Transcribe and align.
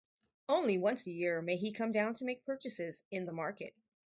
Only 0.49 0.79
once 0.79 1.05
a 1.05 1.11
year 1.11 1.43
may 1.43 1.57
he 1.57 1.71
come 1.71 1.91
down 1.91 2.15
to 2.15 2.25
make 2.25 2.43
purchases 2.43 3.03
in 3.11 3.27
the 3.27 3.31
market. 3.33 3.75